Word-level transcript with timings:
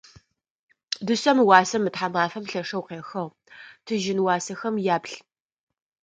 Дышъэм 1.05 1.37
ыуасэ 1.43 1.77
мы 1.79 1.89
тхьамафэм 1.93 2.43
лъэшэу 2.49 2.83
къехыгъ, 2.87 3.35
тыжьын 3.85 4.19
уасэхэм 4.25 4.75
яплъ. 4.95 5.17